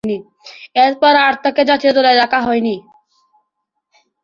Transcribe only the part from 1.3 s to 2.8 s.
তাকে জাতীয় দলে রাখা হয়নি।